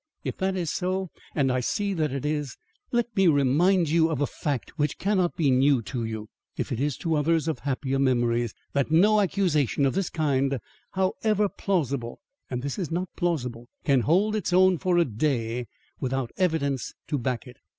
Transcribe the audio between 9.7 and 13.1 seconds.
of this kind, however plausible and this is not